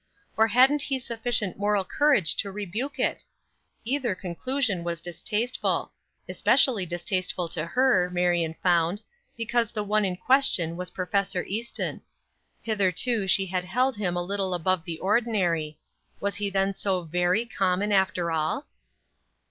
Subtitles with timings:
[0.35, 3.23] or hadn't he sufficient moral courage to rebuke it?
[3.85, 5.91] Either conclusion was distasteful;
[6.27, 9.03] especially distasteful to her, Marion found,
[9.37, 11.35] because the one in question was Prof.
[11.45, 12.01] Easton.
[12.63, 15.77] Hitherto she had held him a little above the ordinary.
[16.19, 18.65] Was he then so very common after all?